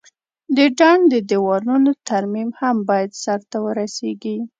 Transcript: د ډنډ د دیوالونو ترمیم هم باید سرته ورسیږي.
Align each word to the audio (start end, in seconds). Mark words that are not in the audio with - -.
د 0.55 0.57
ډنډ 0.77 1.03
د 1.13 1.15
دیوالونو 1.29 1.91
ترمیم 2.09 2.49
هم 2.59 2.75
باید 2.89 3.11
سرته 3.23 3.57
ورسیږي. 3.65 4.37